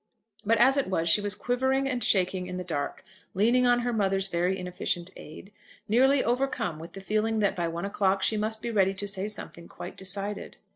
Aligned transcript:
But 0.43 0.57
as 0.57 0.77
it 0.77 0.87
was, 0.87 1.07
she 1.07 1.21
was 1.21 1.35
quivering 1.35 1.87
and 1.87 2.03
shaking 2.03 2.47
in 2.47 2.57
the 2.57 2.63
dark, 2.63 3.03
leaning 3.35 3.67
on 3.67 3.81
her 3.81 3.93
mother's 3.93 4.27
very 4.29 4.57
inefficient 4.57 5.11
aid, 5.15 5.51
nearly 5.87 6.23
overcome 6.23 6.79
with 6.79 6.93
the 6.93 7.01
feeling 7.01 7.37
that 7.37 7.55
by 7.55 7.67
one 7.67 7.85
o'clock 7.85 8.23
she 8.23 8.35
must 8.35 8.63
be 8.63 8.71
ready 8.71 8.95
to 8.95 9.07
say 9.07 9.27
something 9.27 9.67
quite 9.67 9.95
decided. 9.95 10.57